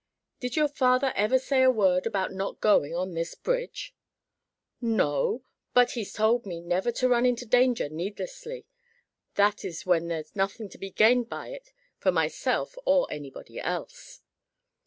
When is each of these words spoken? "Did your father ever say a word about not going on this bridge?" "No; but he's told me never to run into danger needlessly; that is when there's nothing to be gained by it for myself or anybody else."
"Did 0.39 0.55
your 0.55 0.67
father 0.67 1.13
ever 1.15 1.37
say 1.37 1.61
a 1.61 1.69
word 1.69 2.07
about 2.07 2.31
not 2.33 2.59
going 2.59 2.95
on 2.95 3.13
this 3.13 3.35
bridge?" 3.35 3.93
"No; 4.81 5.43
but 5.75 5.91
he's 5.91 6.11
told 6.11 6.43
me 6.43 6.59
never 6.59 6.91
to 6.93 7.07
run 7.07 7.23
into 7.23 7.45
danger 7.45 7.87
needlessly; 7.87 8.65
that 9.35 9.63
is 9.63 9.85
when 9.85 10.07
there's 10.07 10.35
nothing 10.35 10.69
to 10.69 10.79
be 10.79 10.89
gained 10.89 11.29
by 11.29 11.49
it 11.49 11.71
for 11.99 12.11
myself 12.11 12.73
or 12.83 13.05
anybody 13.11 13.59
else." 13.59 14.21